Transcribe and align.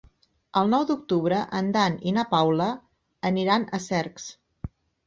El 0.61 0.71
nou 0.71 0.85
d'octubre 0.91 1.43
en 1.61 1.69
Dan 1.77 1.99
i 2.13 2.17
na 2.17 2.27
Paula 2.35 2.73
aniran 3.33 3.71
a 3.79 3.83
Cercs. 3.89 4.31